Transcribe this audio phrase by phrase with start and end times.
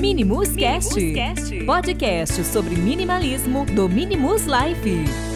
[0.00, 0.94] Minimus Cast,
[1.66, 5.27] podcast sobre minimalismo do Minimus Life.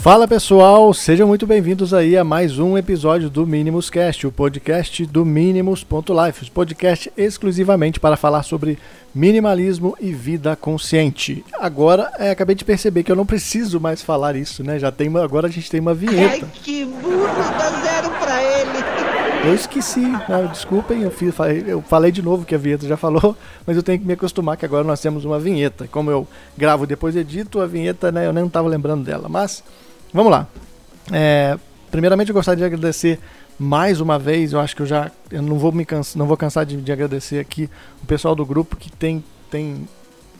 [0.00, 5.04] Fala pessoal, sejam muito bem-vindos aí a mais um episódio do Minimus Cast, o podcast
[5.04, 8.78] do Minimus.life, o podcast exclusivamente para falar sobre
[9.14, 11.44] minimalismo e vida consciente.
[11.52, 14.78] Agora, é, acabei de perceber que eu não preciso mais falar isso, né?
[14.78, 16.46] Já tem uma, agora a gente tem uma vinheta.
[16.46, 17.26] Ai, que burro,
[17.58, 18.80] dá zero pra ele.
[19.44, 20.48] Eu esqueci, né?
[20.50, 21.34] desculpem, eu, fiz,
[21.66, 23.36] eu falei de novo que a vinheta já falou,
[23.66, 25.86] mas eu tenho que me acostumar que agora nós temos uma vinheta.
[25.88, 29.62] Como eu gravo depois edito, a vinheta, né, eu nem estava lembrando dela, mas
[30.12, 30.46] Vamos lá.
[31.12, 31.56] É,
[31.90, 33.18] primeiramente, eu gostaria de agradecer
[33.58, 34.52] mais uma vez.
[34.52, 36.90] Eu acho que eu já eu não vou me cansa, não vou cansar de, de,
[36.90, 37.68] agradecer aqui
[38.02, 39.86] o pessoal do grupo que tem, tem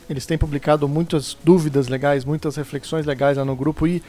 [0.09, 4.01] eles têm publicado muitas dúvidas legais, muitas reflexões legais lá no grupo e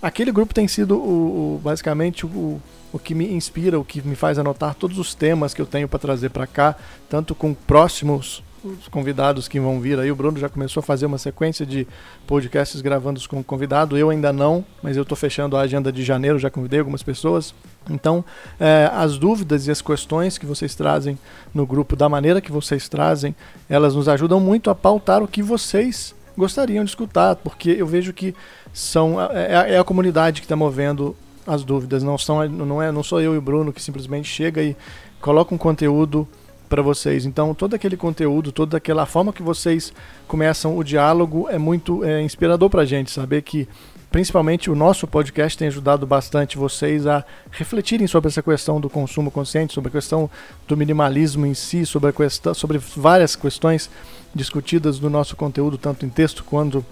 [0.00, 2.60] aquele grupo tem sido o, o basicamente o,
[2.92, 5.88] o que me inspira, o que me faz anotar todos os temas que eu tenho
[5.88, 6.76] para trazer para cá,
[7.08, 10.10] tanto com próximos os convidados que vão vir aí.
[10.10, 11.86] O Bruno já começou a fazer uma sequência de
[12.26, 13.96] podcasts gravando com convidado.
[13.96, 17.54] Eu ainda não, mas eu estou fechando a agenda de janeiro, já convidei algumas pessoas.
[17.88, 18.24] Então,
[18.58, 21.18] é, as dúvidas e as questões que vocês trazem
[21.54, 23.34] no grupo, da maneira que vocês trazem,
[23.68, 28.12] elas nos ajudam muito a pautar o que vocês gostariam de escutar, porque eu vejo
[28.12, 28.34] que
[28.72, 32.92] são é, é, é a comunidade que está movendo as dúvidas, não, são, não, é,
[32.92, 34.76] não sou eu e o Bruno que simplesmente chega e
[35.20, 36.26] coloca um conteúdo
[36.70, 37.26] para vocês.
[37.26, 39.92] Então, todo aquele conteúdo, toda aquela forma que vocês
[40.28, 43.68] começam o diálogo é muito é, inspirador para a gente saber que,
[44.08, 49.32] principalmente, o nosso podcast tem ajudado bastante vocês a refletirem sobre essa questão do consumo
[49.32, 50.30] consciente, sobre a questão
[50.68, 53.90] do minimalismo em si, sobre, a questão, sobre várias questões
[54.32, 56.86] discutidas no nosso conteúdo, tanto em texto quanto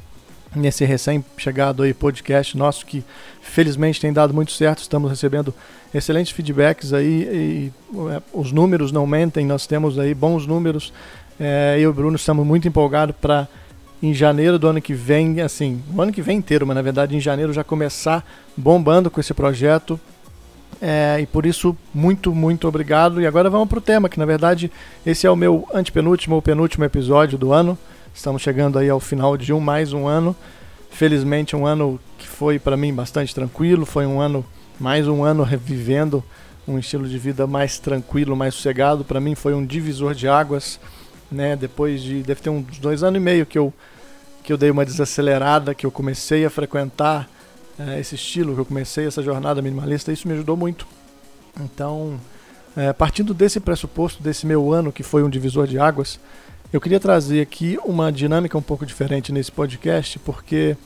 [0.54, 3.04] nesse recém-chegado aí podcast nosso que
[3.40, 5.54] felizmente tem dado muito certo, estamos recebendo
[5.94, 7.72] excelentes feedbacks aí e
[8.10, 10.92] é, os números não mentem, nós temos aí bons números.
[11.40, 13.46] É, eu e o Bruno estamos muito empolgados para
[14.02, 17.16] em janeiro do ano que vem, assim, o ano que vem inteiro, mas na verdade
[17.16, 18.24] em janeiro já começar
[18.56, 19.98] bombando com esse projeto.
[20.80, 23.20] É, e por isso, muito, muito obrigado.
[23.20, 24.70] E agora vamos para o tema, que na verdade
[25.04, 27.76] esse é o meu antepenúltimo ou penúltimo episódio do ano.
[28.18, 30.34] Estamos chegando aí ao final de um mais um ano.
[30.90, 34.44] Felizmente um ano que foi para mim bastante tranquilo, foi um ano
[34.80, 36.24] mais um ano revivendo
[36.66, 39.04] um estilo de vida mais tranquilo, mais sossegado.
[39.04, 40.80] Para mim foi um divisor de águas,
[41.30, 41.54] né?
[41.54, 43.72] Depois de deve ter uns dois anos e meio que eu
[44.42, 47.30] que eu dei uma desacelerada, que eu comecei a frequentar
[47.78, 50.88] é, esse estilo, que eu comecei essa jornada minimalista, isso me ajudou muito.
[51.60, 52.18] Então,
[52.76, 56.18] é, partindo desse pressuposto, desse meu ano que foi um divisor de águas,
[56.72, 60.76] eu queria trazer aqui uma dinâmica um pouco diferente nesse podcast, porque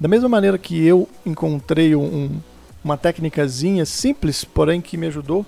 [0.00, 2.40] da mesma maneira que eu encontrei um,
[2.82, 5.46] uma técnicazinha simples, porém que me ajudou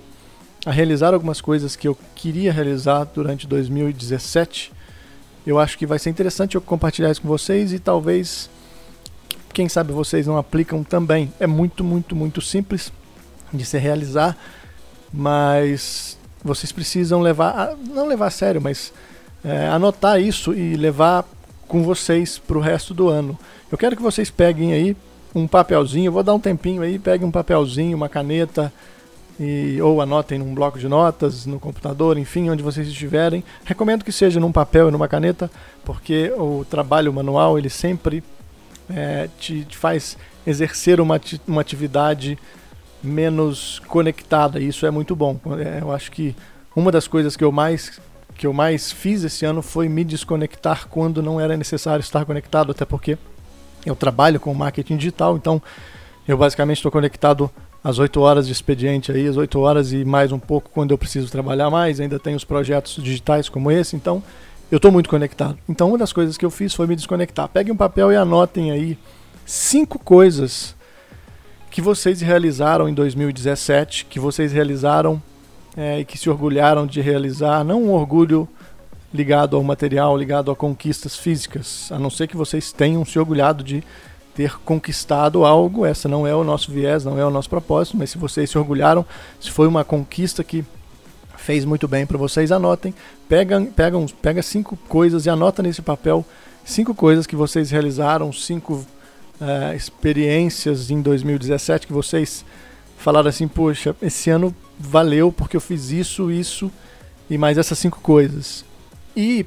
[0.65, 4.71] a realizar algumas coisas que eu queria realizar durante 2017,
[5.45, 8.49] eu acho que vai ser interessante eu compartilhar isso com vocês e talvez,
[9.53, 11.33] quem sabe vocês não aplicam também.
[11.39, 12.93] É muito, muito, muito simples
[13.51, 14.37] de se realizar,
[15.11, 18.93] mas vocês precisam levar, não levar a sério, mas
[19.43, 21.25] é, anotar isso e levar
[21.67, 23.37] com vocês para o resto do ano.
[23.71, 24.97] Eu quero que vocês peguem aí
[25.33, 28.73] um papelzinho, eu vou dar um tempinho aí, peguem um papelzinho, uma caneta,
[29.39, 33.43] e, ou anotem num bloco de notas, no computador, enfim, onde vocês estiverem.
[33.63, 35.49] Recomendo que seja num papel e numa caneta,
[35.85, 38.21] porque o trabalho manual ele sempre
[38.89, 42.37] é, te, te, faz exercer uma, uma atividade
[43.01, 44.59] menos conectada.
[44.59, 45.39] E isso é muito bom.
[45.57, 46.35] É, eu acho que
[46.75, 48.01] uma das coisas que eu mais
[48.39, 52.71] que eu mais fiz esse ano foi me desconectar quando não era necessário estar conectado,
[52.71, 53.17] até porque
[53.85, 55.61] eu trabalho com marketing digital, então
[56.25, 57.51] eu basicamente estou conectado
[57.83, 60.97] às 8 horas de expediente aí, às 8 horas e mais um pouco quando eu
[60.97, 64.23] preciso trabalhar mais, ainda tenho os projetos digitais como esse, então
[64.71, 65.57] eu estou muito conectado.
[65.67, 67.49] Então uma das coisas que eu fiz foi me desconectar.
[67.49, 68.97] Peguem um papel e anotem aí
[69.45, 70.77] cinco coisas
[71.69, 75.21] que vocês realizaram em 2017, que vocês realizaram
[75.79, 78.45] é, e que se orgulharam de realizar, não um orgulho
[79.13, 83.63] ligado ao material, ligado a conquistas físicas, a não ser que vocês tenham se orgulhado
[83.63, 83.81] de
[84.35, 88.09] ter conquistado algo, essa não é o nosso viés, não é o nosso propósito, mas
[88.09, 89.05] se vocês se orgulharam,
[89.39, 90.65] se foi uma conquista que
[91.37, 92.93] fez muito bem para vocês, anotem,
[93.29, 96.25] pega, pega, uns, pega cinco coisas e anota nesse papel
[96.65, 98.85] cinco coisas que vocês realizaram, cinco
[99.39, 102.43] uh, experiências em 2017 que vocês
[102.97, 106.71] falaram assim, poxa, esse ano valeu porque eu fiz isso, isso
[107.29, 108.63] e mais essas cinco coisas.
[109.15, 109.45] E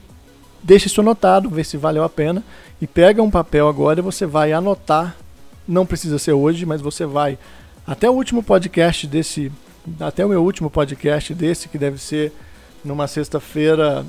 [0.62, 2.44] deixa isso anotado, vê se valeu a pena.
[2.80, 5.16] E pega um papel agora e você vai anotar.
[5.66, 7.38] Não precisa ser hoje, mas você vai
[7.86, 9.50] até o último podcast desse.
[9.98, 12.32] Até o meu último podcast desse, que deve ser
[12.84, 14.04] numa sexta-feira.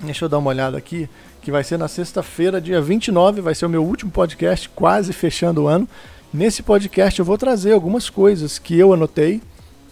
[0.00, 1.08] Deixa eu dar uma olhada aqui.
[1.40, 5.62] Que vai ser na sexta-feira, dia 29, vai ser o meu último podcast, quase fechando
[5.62, 5.88] o ano.
[6.32, 9.40] Nesse podcast eu vou trazer algumas coisas que eu anotei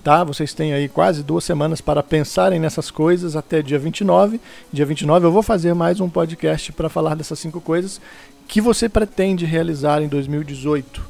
[0.02, 0.25] tá?
[0.25, 4.41] Vocês têm aí quase duas semanas para pensarem nessas coisas até dia 29.
[4.73, 8.00] Dia 29 eu vou fazer mais um podcast para falar dessas cinco coisas
[8.49, 11.02] que você pretende realizar em 2018.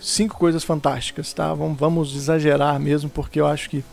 [0.00, 1.54] Cinco coisas fantásticas, tá?
[1.54, 3.84] Vamos, vamos exagerar mesmo, porque eu acho que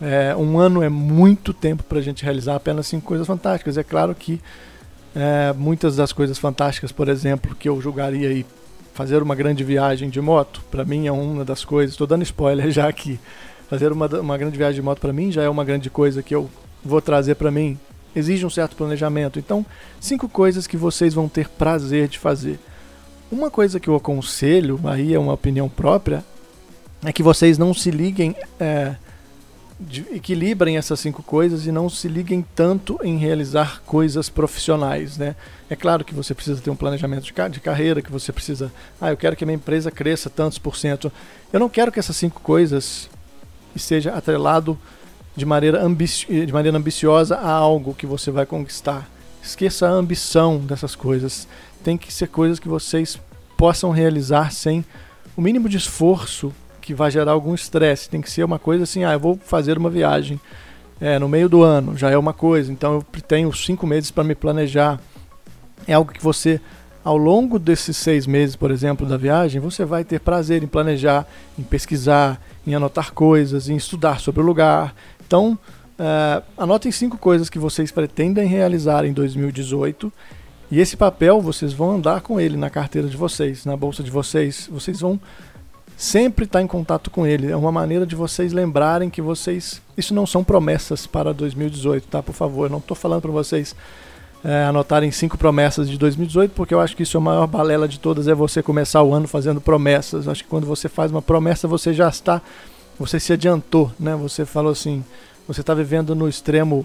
[0.00, 3.76] é, um ano é muito tempo para a gente realizar apenas cinco coisas fantásticas.
[3.78, 4.40] É claro que
[5.14, 8.44] é, muitas das coisas fantásticas, por exemplo, que eu julgaria aí
[8.92, 11.92] fazer uma grande viagem de moto, para mim é uma das coisas.
[11.94, 13.20] Estou dando spoiler já aqui
[13.72, 16.34] fazer uma, uma grande viagem de moto para mim já é uma grande coisa que
[16.34, 16.50] eu
[16.84, 17.78] vou trazer para mim.
[18.14, 19.38] Exige um certo planejamento.
[19.38, 19.64] Então,
[19.98, 22.58] cinco coisas que vocês vão ter prazer de fazer.
[23.30, 26.22] Uma coisa que eu aconselho, aí é uma opinião própria,
[27.02, 28.94] é que vocês não se liguem, é,
[29.80, 35.34] de, equilibrem essas cinco coisas e não se liguem tanto em realizar coisas profissionais, né?
[35.70, 38.70] É claro que você precisa ter um planejamento de, de carreira, que você precisa,
[39.00, 41.10] ah, eu quero que a minha empresa cresça tantos por cento.
[41.50, 43.08] Eu não quero que essas cinco coisas
[43.74, 44.78] e seja atrelado
[45.36, 49.08] de maneira, de maneira ambiciosa a algo que você vai conquistar.
[49.42, 51.48] Esqueça a ambição dessas coisas.
[51.82, 53.18] Tem que ser coisas que vocês
[53.56, 54.84] possam realizar sem
[55.36, 58.08] o mínimo de esforço que vai gerar algum estresse.
[58.08, 60.40] Tem que ser uma coisa assim, ah, eu vou fazer uma viagem
[61.00, 62.70] é, no meio do ano, já é uma coisa.
[62.70, 65.00] Então eu tenho cinco meses para me planejar.
[65.86, 66.60] É algo que você,
[67.02, 71.26] ao longo desses seis meses, por exemplo, da viagem, você vai ter prazer em planejar,
[71.58, 74.94] em pesquisar, em anotar coisas, em estudar sobre o lugar.
[75.26, 75.58] Então,
[75.98, 80.12] uh, anotem cinco coisas que vocês pretendem realizar em 2018
[80.72, 84.10] e esse papel vocês vão andar com ele na carteira de vocês, na bolsa de
[84.10, 84.70] vocês.
[84.72, 85.20] Vocês vão
[85.98, 87.50] sempre estar em contato com ele.
[87.50, 89.82] É uma maneira de vocês lembrarem que vocês.
[89.98, 92.22] Isso não são promessas para 2018, tá?
[92.22, 93.76] Por favor, eu não estou falando para vocês
[94.44, 97.86] é, anotarem cinco promessas de 2018, porque eu acho que isso é a maior balela
[97.86, 100.26] de todas, é você começar o ano fazendo promessas.
[100.26, 102.42] Acho que quando você faz uma promessa, você já está,
[102.98, 104.16] você se adiantou, né?
[104.16, 105.04] Você falou assim,
[105.46, 106.84] você está vivendo no extremo,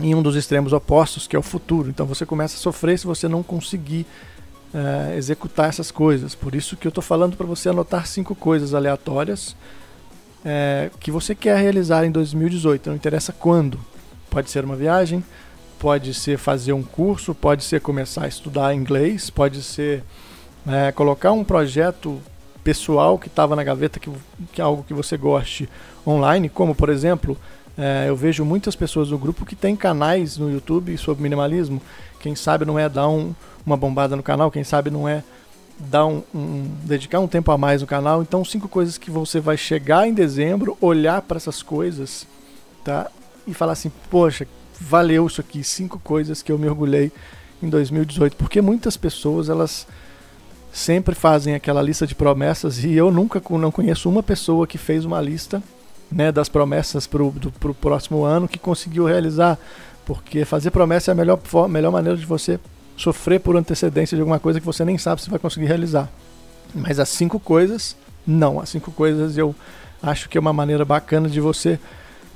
[0.00, 1.88] em um dos extremos opostos, que é o futuro.
[1.88, 4.04] Então você começa a sofrer se você não conseguir
[4.74, 6.34] é, executar essas coisas.
[6.34, 9.54] Por isso que eu estou falando para você anotar cinco coisas aleatórias
[10.44, 12.88] é, que você quer realizar em 2018.
[12.90, 13.78] Não interessa quando.
[14.28, 15.22] Pode ser uma viagem,
[15.84, 20.02] pode ser fazer um curso, pode ser começar a estudar inglês, pode ser
[20.66, 22.22] é, colocar um projeto
[22.64, 24.10] pessoal que estava na gaveta, que,
[24.50, 25.68] que é algo que você goste
[26.06, 27.36] online, como por exemplo,
[27.76, 31.82] é, eu vejo muitas pessoas no grupo que tem canais no YouTube sobre minimalismo.
[32.18, 33.34] Quem sabe não é dar um,
[33.66, 35.22] uma bombada no canal, quem sabe não é
[35.78, 38.22] dar um, um, dedicar um tempo a mais no canal.
[38.22, 42.26] Então, cinco coisas que você vai chegar em dezembro, olhar para essas coisas,
[42.82, 43.10] tá?
[43.46, 44.46] E falar assim, poxa,
[44.84, 47.10] valeu isso aqui, cinco coisas que eu mergulhei
[47.62, 49.86] em 2018, porque muitas pessoas elas
[50.72, 55.04] sempre fazem aquela lista de promessas e eu nunca não conheço uma pessoa que fez
[55.04, 55.62] uma lista
[56.10, 59.58] né, das promessas para o próximo ano que conseguiu realizar,
[60.04, 62.60] porque fazer promessa é a melhor, melhor maneira de você
[62.96, 66.10] sofrer por antecedência de alguma coisa que você nem sabe se vai conseguir realizar.
[66.74, 68.60] Mas as cinco coisas, não.
[68.60, 69.54] As cinco coisas eu
[70.02, 71.78] acho que é uma maneira bacana de você,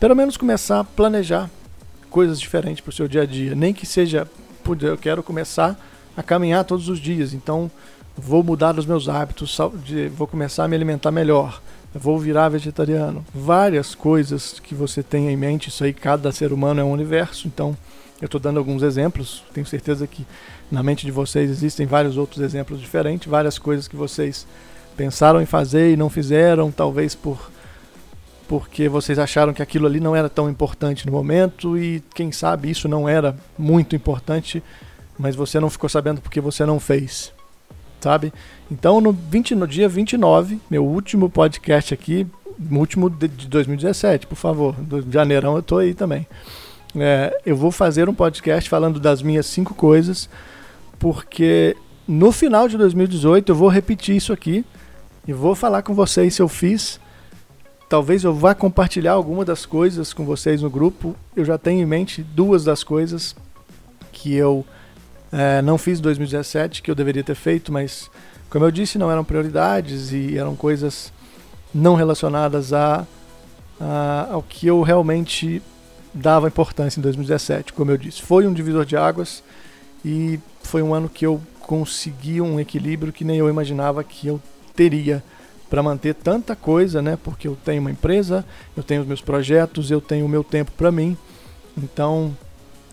[0.01, 1.51] pelo menos, começar a planejar
[2.11, 3.55] coisas diferentes para o seu dia a dia.
[3.55, 4.29] Nem que seja,
[4.83, 5.79] eu quero começar
[6.17, 7.71] a caminhar todos os dias, então
[8.17, 9.57] vou mudar os meus hábitos,
[10.13, 11.63] vou começar a me alimentar melhor,
[11.95, 13.25] vou virar vegetariano.
[13.33, 17.47] Várias coisas que você tem em mente, isso aí, cada ser humano é um universo,
[17.47, 17.77] então
[18.21, 20.27] eu estou dando alguns exemplos, tenho certeza que
[20.71, 24.45] na mente de vocês existem vários outros exemplos diferentes, várias coisas que vocês
[24.97, 27.51] pensaram em fazer e não fizeram, talvez por
[28.49, 32.71] porque vocês acharam que aquilo ali não era tão importante no momento e quem sabe
[32.71, 34.63] isso não era muito importante,
[35.19, 37.31] mas você não ficou sabendo porque você não fez.
[38.01, 38.33] Sabe?
[38.71, 42.27] Então no, 20, no dia 29, meu último podcast aqui,
[42.71, 46.27] último de, de 2017, por favor, do janeirão eu tô aí também.
[46.97, 50.29] É, eu vou fazer um podcast falando das minhas cinco coisas,
[50.99, 51.77] porque
[52.07, 54.65] no final de 2018 eu vou repetir isso aqui
[55.27, 56.99] e vou falar com vocês se eu fiz
[57.89, 61.17] Talvez eu vá compartilhar alguma das coisas com vocês no grupo.
[61.35, 63.35] Eu já tenho em mente duas das coisas
[64.13, 64.65] que eu
[65.33, 68.11] é, não fiz em 2017, que eu deveria ter feito, mas,
[68.51, 71.13] como eu disse, não eram prioridades e eram coisas
[71.75, 73.07] não relacionadas a
[73.81, 75.63] uh, ao que eu realmente
[76.13, 78.23] dava importância em 2017, como eu disse.
[78.23, 79.43] Foi um divisor de águas
[80.05, 84.41] e foi um ano que eu consegui um equilíbrio que nem eu imaginava que eu
[84.75, 85.23] teria
[85.69, 87.19] para manter tanta coisa, né?
[87.23, 88.45] Porque eu tenho uma empresa,
[88.77, 91.17] eu tenho os meus projetos, eu tenho o meu tempo para mim.
[91.77, 92.37] Então,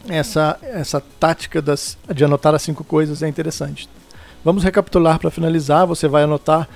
[0.07, 3.89] essa essa tática das, de anotar as cinco coisas é interessante.
[4.43, 5.87] Vamos recapitular para finalizar.
[5.87, 6.69] Você vai anotar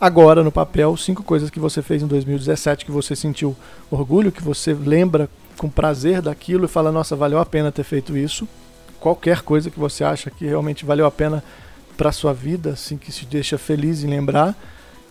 [0.00, 3.56] agora no papel cinco coisas que você fez em 2017 que você sentiu
[3.90, 8.16] orgulho, que você lembra com prazer daquilo e fala: Nossa, valeu a pena ter feito
[8.16, 8.48] isso.
[9.00, 11.42] Qualquer coisa que você acha que realmente valeu a pena
[11.96, 14.56] para sua vida, assim que se deixa feliz em lembrar.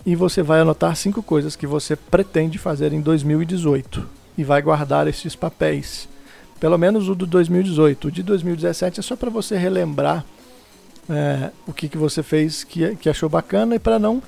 [0.07, 5.05] E você vai anotar cinco coisas que você pretende fazer em 2018 e vai guardar
[5.05, 6.07] esses papéis.
[6.61, 8.07] Pelo menos o do 2018.
[8.07, 10.23] O de 2017 é só para você relembrar
[11.09, 14.23] é, o que, que você fez que, que achou bacana e para não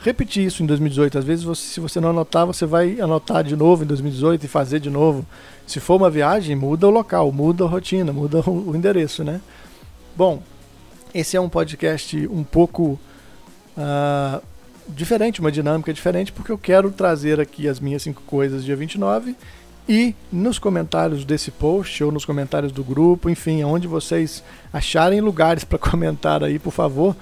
[0.00, 1.18] repetir isso em 2018.
[1.18, 4.48] Às vezes, você, se você não anotar, você vai anotar de novo em 2018 e
[4.48, 5.26] fazer de novo.
[5.66, 9.42] Se for uma viagem, muda o local, muda a rotina, muda o, o endereço, né?
[10.16, 10.42] Bom,
[11.12, 12.98] esse é um podcast um pouco
[13.76, 14.42] uh,
[14.88, 19.36] diferente, uma dinâmica diferente, porque eu quero trazer aqui as minhas cinco coisas dia 29
[19.88, 25.64] e nos comentários desse post ou nos comentários do grupo, enfim, onde vocês acharem lugares
[25.64, 27.16] para comentar aí, por favor.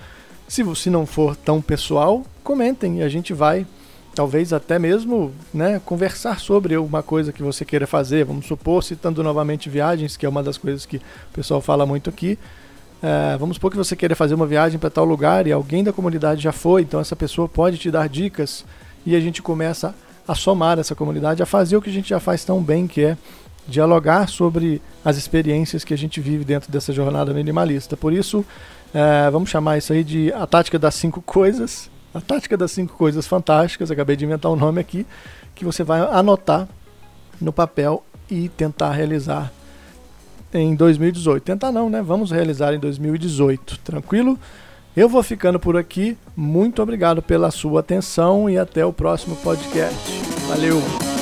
[0.49, 3.67] Se, se não for tão pessoal, comentem e a gente vai,
[4.15, 8.25] talvez até mesmo, né, conversar sobre uma coisa que você queira fazer.
[8.25, 12.11] Vamos supor, citando novamente viagens, que é uma das coisas que o pessoal fala muito
[12.11, 12.39] aqui.
[13.03, 15.93] É, vamos supor que você queira fazer uma viagem para tal lugar e alguém da
[15.93, 18.65] comunidade já foi, então essa pessoa pode te dar dicas
[19.05, 19.95] e a gente começa
[20.27, 23.03] a somar essa comunidade, a fazer o que a gente já faz tão bem, que
[23.03, 23.17] é
[23.69, 27.97] dialogar sobre as experiências que a gente vive dentro dessa jornada minimalista.
[27.97, 28.45] Por isso,
[28.95, 31.91] é, vamos chamar isso aí de a tática das cinco coisas.
[32.15, 35.07] A tática das cinco coisas fantásticas, acabei de inventar um nome aqui,
[35.55, 36.67] que você vai anotar
[37.41, 39.53] no papel e tentar realizar
[40.59, 41.43] em 2018.
[41.43, 42.03] Tentar não, né?
[42.03, 43.79] Vamos realizar em 2018.
[43.81, 44.39] Tranquilo?
[44.97, 46.17] Eu vou ficando por aqui.
[46.35, 50.11] Muito obrigado pela sua atenção e até o próximo podcast.
[50.49, 51.16] Valeu!